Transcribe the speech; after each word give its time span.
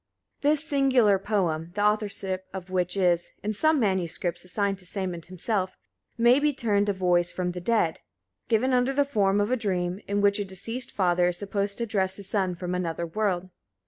This 0.39 0.63
singular 0.67 1.19
poem, 1.19 1.73
the 1.75 1.83
authorship 1.85 2.47
of 2.55 2.71
which 2.71 2.97
is, 2.97 3.33
in 3.43 3.53
some 3.53 3.79
manuscripts, 3.79 4.43
assigned 4.43 4.79
to 4.79 4.85
Sæmund 4.85 5.27
himself, 5.27 5.77
may 6.17 6.39
be 6.39 6.53
termed 6.53 6.89
a 6.89 6.93
Voice 6.93 7.31
from 7.31 7.51
the 7.51 7.61
Dead, 7.61 7.99
given 8.49 8.73
under 8.73 8.93
the 8.93 9.05
form 9.05 9.39
of 9.39 9.51
a 9.51 9.55
dream, 9.55 9.99
in 10.07 10.19
which 10.19 10.39
a 10.39 10.43
deceased 10.43 10.89
father 10.91 11.27
is 11.27 11.37
supposed 11.37 11.77
to 11.77 11.83
address 11.83 12.15
his 12.15 12.27
son 12.27 12.55
from 12.55 12.73
another 12.73 13.05
world. 13.05 13.51